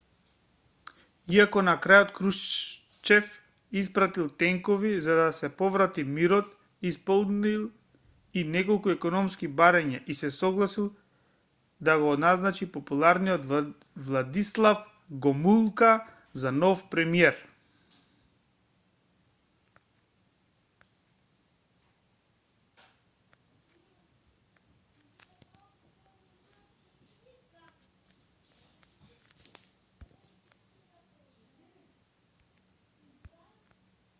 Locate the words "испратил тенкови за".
3.81-5.17